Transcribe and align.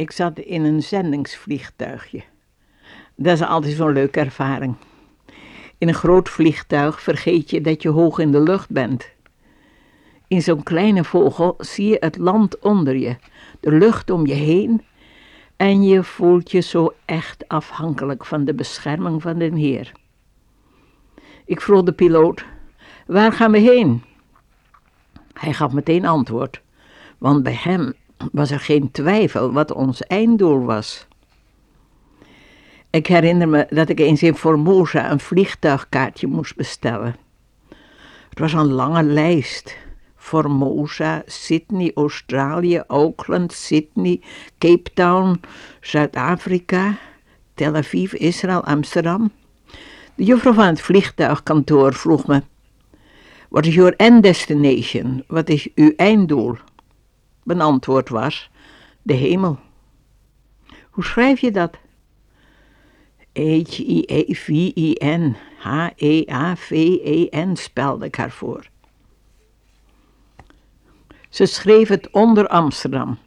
Ik 0.00 0.10
zat 0.10 0.38
in 0.38 0.64
een 0.64 0.82
zendingsvliegtuigje. 0.82 2.22
Dat 3.14 3.32
is 3.32 3.42
altijd 3.42 3.74
zo'n 3.74 3.92
leuke 3.92 4.20
ervaring. 4.20 4.76
In 5.78 5.88
een 5.88 5.94
groot 5.94 6.28
vliegtuig 6.28 7.02
vergeet 7.02 7.50
je 7.50 7.60
dat 7.60 7.82
je 7.82 7.88
hoog 7.88 8.18
in 8.18 8.32
de 8.32 8.40
lucht 8.40 8.70
bent. 8.70 9.10
In 10.28 10.42
zo'n 10.42 10.62
kleine 10.62 11.04
vogel 11.04 11.54
zie 11.58 11.88
je 11.88 11.96
het 12.00 12.16
land 12.16 12.58
onder 12.58 12.96
je, 12.96 13.16
de 13.60 13.72
lucht 13.72 14.10
om 14.10 14.26
je 14.26 14.34
heen 14.34 14.84
en 15.56 15.82
je 15.82 16.04
voelt 16.04 16.50
je 16.50 16.60
zo 16.60 16.92
echt 17.04 17.48
afhankelijk 17.48 18.24
van 18.24 18.44
de 18.44 18.54
bescherming 18.54 19.22
van 19.22 19.38
de 19.38 19.44
Heer. 19.44 19.92
Ik 21.44 21.60
vroeg 21.60 21.82
de 21.82 21.92
piloot, 21.92 22.44
waar 23.06 23.32
gaan 23.32 23.50
we 23.50 23.58
heen? 23.58 24.02
Hij 25.32 25.52
gaf 25.52 25.72
meteen 25.72 26.06
antwoord, 26.06 26.62
want 27.18 27.42
bij 27.42 27.58
hem 27.62 27.94
was 28.32 28.50
er 28.50 28.60
geen 28.60 28.90
twijfel 28.90 29.52
wat 29.52 29.72
ons 29.72 30.02
einddoel 30.02 30.64
was. 30.64 31.06
Ik 32.90 33.06
herinner 33.06 33.48
me 33.48 33.66
dat 33.68 33.88
ik 33.88 34.00
eens 34.00 34.22
in 34.22 34.36
Formosa 34.36 35.10
een 35.10 35.20
vliegtuigkaartje 35.20 36.26
moest 36.26 36.56
bestellen. 36.56 37.16
Het 38.28 38.38
was 38.38 38.52
een 38.52 38.72
lange 38.72 39.02
lijst. 39.02 39.76
Formosa, 40.16 41.22
Sydney, 41.26 41.92
Australië, 41.94 42.82
Auckland, 42.86 43.52
Sydney, 43.52 44.20
Cape 44.58 44.92
Town, 44.94 45.40
Zuid-Afrika, 45.80 46.98
Tel 47.54 47.74
Aviv, 47.74 48.12
Israël, 48.12 48.64
Amsterdam. 48.64 49.30
De 50.14 50.24
juffrouw 50.24 50.52
van 50.52 50.66
het 50.66 50.80
vliegtuigkantoor 50.80 51.94
vroeg 51.94 52.26
me: 52.26 52.42
What 53.48 53.66
is 53.66 53.74
your 53.74 53.94
end 53.96 54.22
destination? 54.22 55.24
Wat 55.26 55.48
is 55.48 55.68
uw 55.74 55.92
einddoel? 55.96 56.56
Mijn 57.42 57.60
antwoord 57.60 58.08
was: 58.08 58.50
De 59.02 59.14
hemel. 59.14 59.58
Hoe 60.90 61.04
schrijf 61.04 61.40
je 61.40 61.50
dat? 61.50 61.78
H-I-E-V-I-N, 63.32 65.36
H-E-A-V-E-N 65.58 67.56
spelde 67.56 68.04
ik 68.04 68.14
haar 68.14 68.30
voor. 68.30 68.68
Ze 71.28 71.46
schreef 71.46 71.88
het 71.88 72.10
onder 72.10 72.48
Amsterdam, 72.48 73.18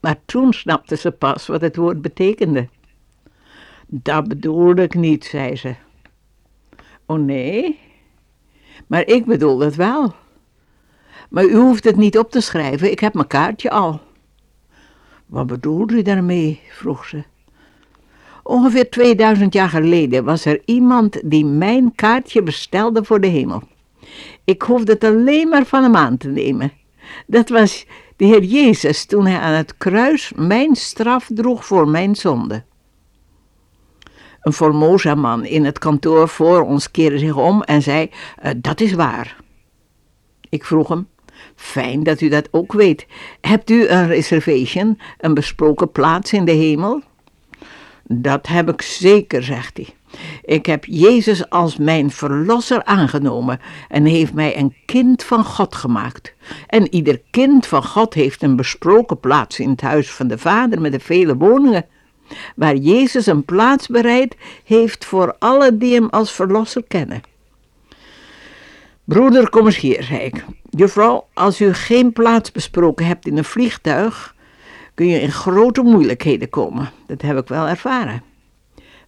maar 0.00 0.16
toen 0.24 0.52
snapte 0.52 0.96
ze 0.96 1.10
pas 1.10 1.46
wat 1.46 1.60
het 1.60 1.76
woord 1.76 2.02
betekende. 2.02 2.68
Dat 3.86 4.28
bedoelde 4.28 4.82
ik 4.82 4.94
niet, 4.94 5.24
zei 5.24 5.56
ze. 5.56 5.74
Oh 7.06 7.18
nee, 7.18 7.78
maar 8.86 9.06
ik 9.06 9.24
bedoel 9.24 9.60
het 9.60 9.74
wel. 9.74 10.14
Maar 11.30 11.44
u 11.44 11.56
hoeft 11.56 11.84
het 11.84 11.96
niet 11.96 12.18
op 12.18 12.30
te 12.30 12.40
schrijven, 12.40 12.90
ik 12.90 13.00
heb 13.00 13.14
mijn 13.14 13.26
kaartje 13.26 13.70
al. 13.70 14.00
Wat 15.26 15.46
bedoelt 15.46 15.92
u 15.92 16.02
daarmee? 16.02 16.60
vroeg 16.70 17.06
ze. 17.06 17.24
Ongeveer 18.42 18.90
2000 18.90 19.52
jaar 19.52 19.68
geleden 19.68 20.24
was 20.24 20.44
er 20.44 20.60
iemand 20.64 21.20
die 21.24 21.44
mijn 21.44 21.94
kaartje 21.94 22.42
bestelde 22.42 23.04
voor 23.04 23.20
de 23.20 23.26
hemel. 23.26 23.62
Ik 24.44 24.62
hoefde 24.62 24.92
het 24.92 25.04
alleen 25.04 25.48
maar 25.48 25.64
van 25.64 25.82
hem 25.82 25.96
aan 25.96 26.16
te 26.16 26.28
nemen. 26.28 26.72
Dat 27.26 27.48
was 27.48 27.86
de 28.16 28.24
Heer 28.24 28.42
Jezus 28.42 29.04
toen 29.04 29.26
hij 29.26 29.38
aan 29.38 29.52
het 29.52 29.76
kruis 29.76 30.32
mijn 30.36 30.76
straf 30.76 31.30
droeg 31.34 31.66
voor 31.66 31.88
mijn 31.88 32.16
zonde. 32.16 32.64
Een 34.40 34.52
Formosa-man 34.52 35.44
in 35.44 35.64
het 35.64 35.78
kantoor 35.78 36.28
voor 36.28 36.62
ons 36.62 36.90
keerde 36.90 37.18
zich 37.18 37.36
om 37.36 37.62
en 37.62 37.82
zei: 37.82 38.10
uh, 38.44 38.50
Dat 38.56 38.80
is 38.80 38.92
waar. 38.92 39.36
Ik 40.48 40.64
vroeg 40.64 40.88
hem: 40.88 41.08
Fijn 41.56 42.02
dat 42.02 42.20
u 42.20 42.28
dat 42.28 42.48
ook 42.50 42.72
weet. 42.72 43.06
Hebt 43.40 43.70
u 43.70 43.88
een 43.88 44.06
reservation, 44.06 44.98
een 45.18 45.34
besproken 45.34 45.92
plaats 45.92 46.32
in 46.32 46.44
de 46.44 46.52
hemel? 46.52 47.02
Dat 48.02 48.46
heb 48.46 48.68
ik 48.68 48.82
zeker, 48.82 49.42
zegt 49.42 49.76
hij. 49.76 49.88
Ik 50.42 50.66
heb 50.66 50.84
Jezus 50.84 51.50
als 51.50 51.76
mijn 51.76 52.10
verlosser 52.10 52.84
aangenomen 52.84 53.60
en 53.88 54.04
heeft 54.04 54.32
mij 54.32 54.58
een 54.58 54.74
kind 54.86 55.24
van 55.24 55.44
God 55.44 55.74
gemaakt. 55.74 56.34
En 56.66 56.94
ieder 56.94 57.20
kind 57.30 57.66
van 57.66 57.84
God 57.84 58.14
heeft 58.14 58.42
een 58.42 58.56
besproken 58.56 59.20
plaats 59.20 59.60
in 59.60 59.70
het 59.70 59.80
huis 59.80 60.10
van 60.10 60.26
de 60.26 60.38
Vader 60.38 60.80
met 60.80 60.92
de 60.92 61.00
vele 61.00 61.36
woningen, 61.36 61.86
waar 62.56 62.76
Jezus 62.76 63.26
een 63.26 63.44
plaats 63.44 63.86
bereid 63.86 64.36
heeft 64.64 65.04
voor 65.04 65.36
alle 65.38 65.76
die 65.76 65.94
hem 65.94 66.08
als 66.08 66.32
verlosser 66.32 66.84
kennen. 66.88 67.22
Broeder, 69.04 69.50
kom 69.50 69.66
eens 69.66 69.78
hier, 69.78 70.02
zei 70.02 70.20
ik. 70.20 70.44
Juffrouw, 70.76 71.26
als 71.32 71.60
u 71.60 71.72
geen 71.72 72.12
plaats 72.12 72.52
besproken 72.52 73.06
hebt 73.06 73.26
in 73.26 73.36
een 73.36 73.44
vliegtuig, 73.44 74.34
kun 74.94 75.06
je 75.06 75.20
in 75.20 75.32
grote 75.32 75.82
moeilijkheden 75.82 76.48
komen. 76.50 76.90
Dat 77.06 77.22
heb 77.22 77.38
ik 77.38 77.48
wel 77.48 77.68
ervaren. 77.68 78.22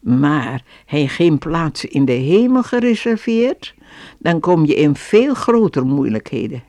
Maar 0.01 0.63
hij 0.87 1.07
geen 1.07 1.39
plaats 1.39 1.85
in 1.85 2.05
de 2.05 2.13
hemel 2.13 2.63
gereserveerd, 2.63 3.75
dan 4.19 4.41
kom 4.41 4.65
je 4.65 4.75
in 4.75 4.97
veel 4.97 5.35
grotere 5.35 5.85
moeilijkheden. 5.85 6.63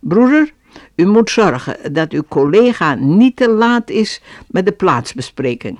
Broeder, 0.00 0.52
u 0.94 1.06
moet 1.06 1.30
zorgen 1.30 1.92
dat 1.92 2.12
uw 2.12 2.24
collega 2.28 2.94
niet 2.94 3.36
te 3.36 3.48
laat 3.48 3.90
is 3.90 4.22
met 4.46 4.66
de 4.66 4.72
plaatsbespreking. 4.72 5.78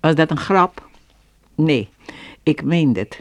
Was 0.00 0.14
dat 0.14 0.30
een 0.30 0.36
grap? 0.36 0.88
Nee, 1.54 1.88
ik 2.42 2.64
meen 2.64 2.96
het. 2.96 3.18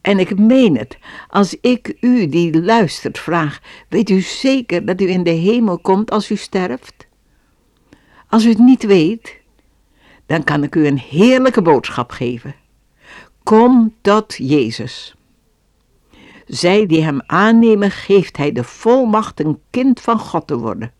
En 0.00 0.18
ik 0.18 0.38
meen 0.38 0.76
het, 0.76 0.98
als 1.28 1.56
ik 1.60 1.96
u 2.00 2.26
die 2.26 2.62
luistert 2.62 3.18
vraag, 3.18 3.60
weet 3.88 4.10
u 4.10 4.20
zeker 4.20 4.84
dat 4.84 5.00
u 5.00 5.08
in 5.08 5.22
de 5.22 5.30
hemel 5.30 5.78
komt 5.78 6.10
als 6.10 6.30
u 6.30 6.36
sterft? 6.36 7.06
Als 8.28 8.44
u 8.44 8.48
het 8.48 8.58
niet 8.58 8.82
weet, 8.82 9.40
dan 10.26 10.44
kan 10.44 10.62
ik 10.62 10.74
u 10.74 10.86
een 10.86 10.98
heerlijke 10.98 11.62
boodschap 11.62 12.10
geven. 12.10 12.54
Kom 13.42 13.94
tot 14.00 14.34
Jezus. 14.36 15.14
Zij 16.46 16.86
die 16.86 17.02
hem 17.02 17.22
aannemen, 17.26 17.90
geeft 17.90 18.36
hij 18.36 18.52
de 18.52 18.64
volmacht 18.64 19.40
een 19.40 19.60
kind 19.70 20.00
van 20.00 20.18
God 20.18 20.46
te 20.46 20.58
worden. 20.58 20.92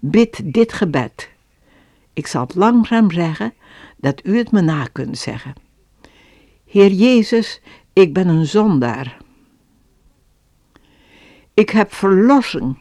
Bid 0.00 0.40
dit 0.44 0.72
gebed. 0.72 1.30
Ik 2.12 2.26
zal 2.26 2.48
langzaam 2.54 3.10
zeggen, 3.10 3.54
dat 3.96 4.20
u 4.24 4.38
het 4.38 4.52
me 4.52 4.60
na 4.60 4.84
kunt 4.92 5.18
zeggen. 5.18 5.54
Heer 6.70 6.90
Jezus, 6.90 7.60
ik 7.92 8.12
ben 8.12 8.28
een 8.28 8.46
zondaar. 8.46 9.16
Ik 11.54 11.70
heb 11.70 11.92
verlossing, 11.94 12.78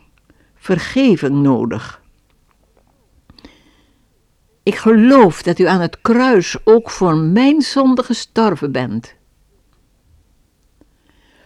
vergeving 0.56 1.36
nodig. 1.36 2.02
Ik 4.64 4.76
geloof 4.76 5.44
dat 5.44 5.60
u 5.60 5.66
aan 5.66 5.82
het 5.82 6.02
kruis 6.02 6.58
ook 6.64 6.90
voor 6.90 7.18
mijn 7.18 7.62
zonde 7.62 8.04
gestorven 8.04 8.72
bent. 8.72 9.16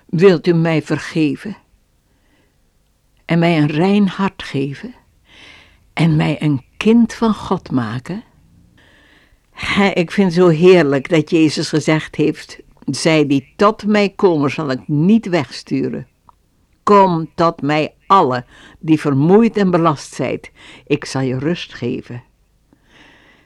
Wilt 0.06 0.48
u 0.48 0.54
mij 0.54 0.82
vergeven 0.82 1.58
en 3.26 3.40
mij 3.40 3.58
een 3.58 3.70
rein 3.70 4.08
hart 4.08 4.44
geven 4.44 4.94
en 5.94 6.16
mij 6.16 6.42
een 6.42 6.66
kind 6.78 7.14
van 7.14 7.34
God 7.34 7.72
maken? 7.72 8.24
Ik 9.94 10.12
vind 10.12 10.28
het 10.28 10.44
zo 10.44 10.48
heerlijk 10.48 11.10
dat 11.10 11.30
Jezus 11.30 11.70
gezegd 11.70 12.16
heeft, 12.16 12.60
zij 12.86 13.28
die 13.28 13.54
tot 13.56 13.86
mij 13.86 14.10
komen 14.10 14.52
zal 14.52 14.72
ik 14.72 14.88
niet 14.88 15.30
wegsturen. 15.30 16.08
Kom 16.84 17.30
tot 17.36 17.62
mij 17.62 17.94
alle 18.08 18.46
die 18.80 19.00
vermoeid 19.00 19.58
en 19.58 19.72
belast 19.72 20.14
zijt, 20.14 20.52
ik 20.88 21.06
zal 21.06 21.22
je 21.22 21.38
rust 21.38 21.74
geven. 21.74 22.24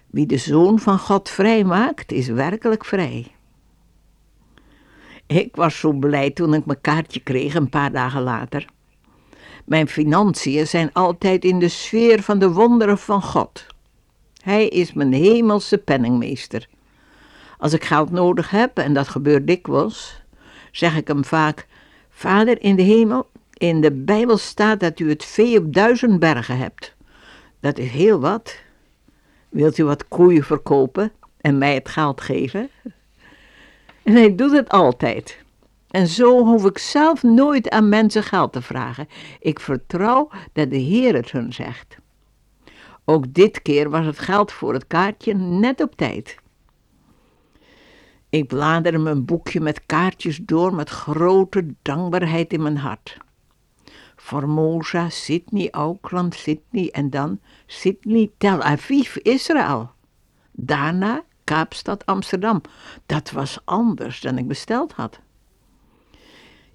Wie 0.08 0.26
de 0.26 0.38
Zoon 0.38 0.80
van 0.80 1.00
God 1.00 1.30
vrij 1.30 1.64
maakt, 1.64 2.12
is 2.12 2.28
werkelijk 2.28 2.86
vrij. 2.86 3.28
Ik 5.28 5.56
was 5.56 5.80
zo 5.80 5.92
blij 5.92 6.32
toen 6.32 6.54
ik 6.54 6.66
mijn 6.66 6.82
kaartje 6.82 7.20
kreeg 7.20 7.56
een 7.56 7.70
paar 7.70 7.92
dagen 7.92 8.22
later. 8.22 8.66
Mijn 9.66 9.88
financiën 9.88 10.68
zijn 10.68 10.94
altijd 10.94 11.44
in 11.44 11.60
de 11.60 11.70
sfeer 11.70 12.22
van 12.22 12.40
de 12.40 12.52
wonderen 12.52 12.98
van 12.98 13.22
God. 13.22 13.66
Hij 14.48 14.68
is 14.68 14.94
mijn 14.94 15.14
hemelse 15.14 15.78
penningmeester. 15.78 16.68
Als 17.58 17.74
ik 17.74 17.84
geld 17.84 18.12
nodig 18.12 18.50
heb, 18.50 18.78
en 18.78 18.94
dat 18.94 19.08
gebeurt 19.08 19.48
dikwijls, 19.48 20.22
zeg 20.72 20.96
ik 20.96 21.08
hem 21.08 21.26
vaak: 21.26 21.68
Vader 22.10 22.62
in 22.62 22.76
de 22.76 22.82
hemel, 22.82 23.30
in 23.54 23.82
de 23.82 23.92
Bijbel 23.92 24.38
staat 24.38 24.80
dat 24.80 25.00
u 25.00 25.10
het 25.10 25.26
vee 25.26 25.58
op 25.58 25.74
duizend 25.74 26.20
bergen 26.20 26.58
hebt. 26.58 26.96
Dat 27.60 27.78
is 27.78 27.90
heel 27.90 28.20
wat. 28.20 28.60
Wilt 29.50 29.78
u 29.78 29.84
wat 29.84 30.08
koeien 30.08 30.44
verkopen 30.44 31.12
en 31.42 31.58
mij 31.58 31.74
het 31.74 31.90
geld 31.90 32.22
geven? 32.22 32.70
En 34.04 34.14
hij 34.14 34.36
doet 34.36 34.52
het 34.52 34.70
altijd. 34.70 35.38
En 35.90 36.08
zo 36.08 36.46
hoef 36.46 36.66
ik 36.66 36.78
zelf 36.78 37.24
nooit 37.24 37.70
aan 37.70 37.90
mensen 37.90 38.24
geld 38.24 38.54
te 38.54 38.62
vragen. 38.62 39.08
Ik 39.40 39.60
vertrouw 39.60 40.30
dat 40.54 40.70
de 40.70 40.78
Heer 40.78 41.14
het 41.16 41.32
hun 41.32 41.54
zegt. 41.54 41.98
Ook 43.10 43.34
dit 43.34 43.62
keer 43.62 43.90
was 43.90 44.06
het 44.06 44.20
geld 44.20 44.52
voor 44.52 44.74
het 44.74 44.88
kaartje 44.88 45.34
net 45.34 45.82
op 45.82 45.96
tijd. 45.96 46.38
Ik 48.30 48.48
bladerde 48.48 48.98
mijn 48.98 49.26
boekje 49.26 49.60
met 49.60 49.86
kaartjes 49.86 50.38
door 50.38 50.76
met 50.76 50.90
grote 50.90 51.74
dankbaarheid 51.82 52.54
in 52.54 52.62
mijn 52.62 52.78
hart. 52.78 53.18
Formosa, 54.16 55.10
Sydney, 55.10 55.72
Auckland, 55.72 56.36
Sydney 56.36 56.90
en 56.92 57.10
dan 57.10 57.40
Sydney, 57.66 58.32
Tel 58.38 58.62
Aviv, 58.62 59.16
Israël. 59.16 59.92
Daarna 60.52 61.24
Kaapstad, 61.44 62.06
Amsterdam. 62.06 62.62
Dat 63.06 63.32
was 63.32 63.60
anders 63.66 64.22
dan 64.22 64.38
ik 64.38 64.48
besteld 64.48 64.94
had. 64.94 65.20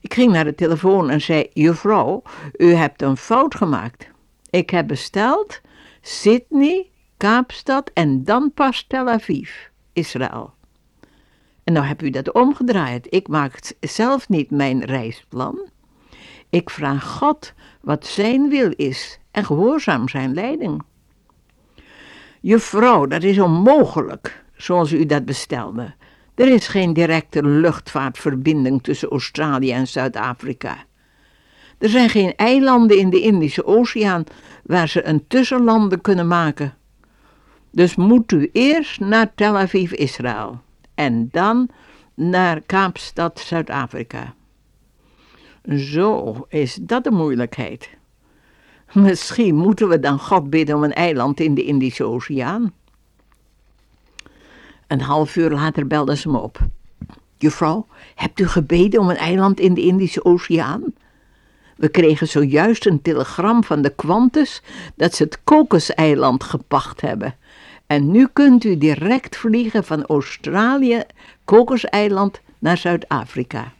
Ik 0.00 0.14
ging 0.14 0.32
naar 0.32 0.44
de 0.44 0.54
telefoon 0.54 1.10
en 1.10 1.20
zei: 1.20 1.50
Juffrouw, 1.52 2.22
u 2.56 2.72
hebt 2.72 3.02
een 3.02 3.16
fout 3.16 3.54
gemaakt. 3.54 4.10
Ik 4.50 4.70
heb 4.70 4.86
besteld 4.86 5.60
Sydney, 6.04 6.90
Kaapstad 7.16 7.90
en 7.94 8.24
dan 8.24 8.52
pas 8.54 8.84
Tel 8.88 9.08
Aviv, 9.08 9.50
Israël. 9.92 10.54
En 11.64 11.72
nou 11.72 11.86
heb 11.86 12.02
u 12.02 12.10
dat 12.10 12.32
omgedraaid. 12.32 13.06
Ik 13.10 13.28
maak 13.28 13.72
zelf 13.80 14.28
niet 14.28 14.50
mijn 14.50 14.84
reisplan. 14.84 15.70
Ik 16.50 16.70
vraag 16.70 17.04
God 17.04 17.52
wat 17.80 18.06
zijn 18.06 18.48
wil 18.48 18.72
is 18.76 19.18
en 19.30 19.44
gehoorzaam 19.44 20.08
zijn 20.08 20.34
leiding. 20.34 20.82
Juffrouw, 22.40 23.06
dat 23.06 23.22
is 23.22 23.38
onmogelijk, 23.38 24.44
zoals 24.56 24.92
u 24.92 25.06
dat 25.06 25.24
bestelde. 25.24 25.94
Er 26.34 26.48
is 26.48 26.68
geen 26.68 26.92
directe 26.92 27.44
luchtvaartverbinding 27.44 28.82
tussen 28.82 29.08
Australië 29.08 29.72
en 29.72 29.88
Zuid-Afrika. 29.88 30.84
Er 31.82 31.88
zijn 31.88 32.08
geen 32.08 32.36
eilanden 32.36 32.98
in 32.98 33.10
de 33.10 33.20
Indische 33.20 33.64
Oceaan 33.64 34.24
waar 34.64 34.88
ze 34.88 35.06
een 35.06 35.26
tussenlanden 35.26 36.00
kunnen 36.00 36.26
maken. 36.26 36.74
Dus 37.70 37.96
moet 37.96 38.32
u 38.32 38.50
eerst 38.52 39.00
naar 39.00 39.34
Tel 39.34 39.56
Aviv, 39.56 39.92
Israël 39.92 40.60
en 40.94 41.28
dan 41.32 41.68
naar 42.14 42.60
Kaapstad, 42.60 43.40
Zuid-Afrika. 43.40 44.34
Zo 45.76 46.44
is 46.48 46.78
dat 46.80 47.04
de 47.04 47.10
moeilijkheid. 47.10 47.90
Misschien 48.92 49.54
moeten 49.54 49.88
we 49.88 50.00
dan 50.00 50.18
God 50.18 50.50
bidden 50.50 50.76
om 50.76 50.84
een 50.84 50.92
eiland 50.92 51.40
in 51.40 51.54
de 51.54 51.64
Indische 51.64 52.04
Oceaan. 52.04 52.72
Een 54.86 55.00
half 55.00 55.36
uur 55.36 55.50
later 55.50 55.86
belde 55.86 56.16
ze 56.16 56.28
me 56.28 56.38
op. 56.38 56.58
Juffrouw, 57.36 57.86
hebt 58.14 58.40
u 58.40 58.46
gebeden 58.46 59.00
om 59.00 59.10
een 59.10 59.16
eiland 59.16 59.60
in 59.60 59.74
de 59.74 59.82
Indische 59.82 60.24
Oceaan? 60.24 60.94
We 61.82 61.88
kregen 61.88 62.28
zojuist 62.28 62.86
een 62.86 63.02
telegram 63.02 63.64
van 63.64 63.82
de 63.82 63.94
Qantas 63.94 64.62
dat 64.96 65.14
ze 65.14 65.22
het 65.22 65.44
Kokoseiland 65.44 66.44
gepacht 66.44 67.00
hebben. 67.00 67.36
En 67.86 68.10
nu 68.10 68.28
kunt 68.32 68.64
u 68.64 68.78
direct 68.78 69.36
vliegen 69.36 69.84
van 69.84 70.06
Australië, 70.06 71.02
Kokoseiland, 71.44 72.40
naar 72.58 72.76
Zuid-Afrika. 72.76 73.72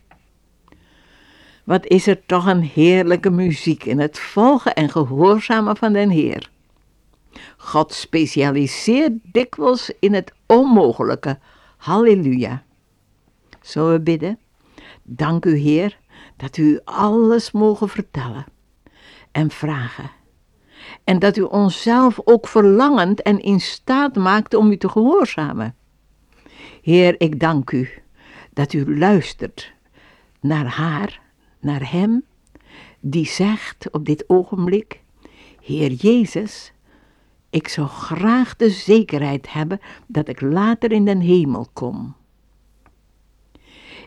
Wat 1.65 1.87
is 1.87 2.07
er 2.07 2.27
toch 2.27 2.47
een 2.47 2.63
heerlijke 2.63 3.31
muziek 3.31 3.85
in 3.85 4.01
het 4.01 4.19
volgen 4.19 4.75
en 4.75 4.91
gehoorzamen 4.91 5.77
van 5.77 5.93
den 5.93 6.11
Heer. 6.11 6.51
God 7.57 7.93
specialiseert 7.93 9.13
dikwijls 9.23 9.93
in 10.01 10.15
het 10.15 10.33
onmogelijke. 10.47 11.39
Halleluja. 11.77 12.63
Zullen 13.61 13.93
we 13.93 14.01
bidden? 14.01 14.39
Dank 15.03 15.45
u, 15.45 15.57
Heer, 15.57 15.99
dat 16.43 16.57
u 16.57 16.81
alles 16.85 17.51
mogen 17.51 17.89
vertellen 17.89 18.45
en 19.33 19.51
vragen. 19.51 20.11
En 21.05 21.19
dat 21.19 21.37
u 21.37 21.43
onszelf 21.43 22.21
ook 22.25 22.49
verlangend 22.49 23.23
en 23.23 23.41
in 23.41 23.61
staat 23.61 24.17
maakt 24.17 24.55
om 24.55 24.71
u 24.71 24.77
te 24.77 24.89
gehoorzamen. 24.89 25.75
Heer, 26.83 27.21
ik 27.21 27.41
dank 27.41 27.71
u 27.71 27.89
dat 28.53 28.73
u 28.73 28.99
luistert 28.99 29.73
naar 30.41 30.67
haar, 30.67 31.21
naar 31.61 31.91
hem, 31.91 32.25
die 33.01 33.27
zegt 33.27 33.91
op 33.91 34.05
dit 34.05 34.25
ogenblik: 34.27 35.01
Heer 35.61 35.93
Jezus, 35.93 36.73
ik 37.51 37.69
zou 37.69 37.89
graag 37.89 38.57
de 38.57 38.71
zekerheid 38.71 39.53
hebben 39.53 39.81
dat 40.07 40.29
ik 40.29 40.41
later 40.41 40.93
in 40.93 41.05
den 41.05 41.21
hemel 41.21 41.69
kom. 41.73 42.15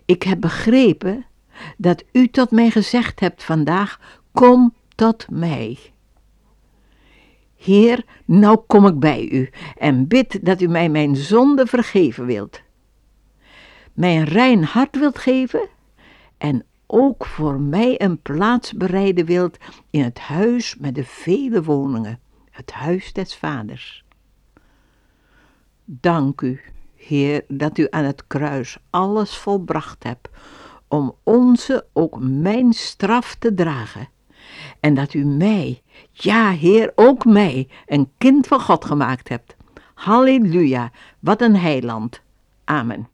Ik 0.06 0.24
heb 0.24 0.42
begrepen 0.42 1.26
dat 1.78 2.04
u 2.12 2.28
tot 2.28 2.52
mij 2.52 2.70
gezegd 2.70 3.20
hebt 3.20 3.44
vandaag: 3.44 4.00
Kom 4.32 4.74
tot 4.96 5.26
mij. 5.30 5.78
Heer, 7.56 8.06
nou 8.26 8.58
kom 8.68 8.86
ik 8.86 9.00
bij 9.00 9.30
u 9.30 9.50
en 9.78 10.08
bid 10.08 10.46
dat 10.46 10.62
u 10.62 10.68
mij 10.68 10.90
mijn 10.90 11.16
zonde 11.16 11.66
vergeven 11.66 12.26
wilt. 12.26 12.62
Mij 13.94 14.18
een 14.18 14.26
rein 14.26 14.64
hart 14.64 15.00
wilt 15.00 15.18
geven 15.18 15.68
en 16.38 16.66
ook 16.88 17.26
voor 17.26 17.60
mij 17.60 18.02
een 18.02 18.22
plaats 18.22 18.74
bereiden 18.74 19.26
wilt 19.26 19.58
in 19.90 20.04
het 20.04 20.20
huis 20.20 20.76
met 20.76 20.96
de 20.96 21.04
vele 21.04 21.64
woningen 21.64 22.20
het 22.52 22.72
huis 22.72 23.14
des 23.14 23.36
vaders. 23.36 24.04
Dank 25.86 26.42
u, 26.42 26.60
Heer, 26.96 27.44
dat 27.48 27.78
u 27.78 27.88
aan 27.90 28.04
het 28.04 28.28
kruis 28.28 28.78
alles 28.90 29.38
volbracht 29.38 30.04
hebt 30.04 30.30
om 30.88 31.16
onze, 31.24 31.86
ook 31.94 32.20
mijn 32.20 32.74
straf 32.74 33.36
te 33.36 33.54
dragen. 33.54 34.10
En 34.80 34.94
dat 34.94 35.14
u 35.14 35.26
mij, 35.26 35.82
ja 36.12 36.52
Heer, 36.52 36.92
ook 36.96 37.26
mij, 37.26 37.68
een 37.86 38.12
kind 38.18 38.48
van 38.48 38.62
God 38.62 38.86
gemaakt 38.86 39.30
hebt. 39.30 39.56
Halleluja, 39.94 40.92
wat 41.20 41.42
een 41.42 41.56
heiland. 41.56 42.22
Amen. 42.64 43.08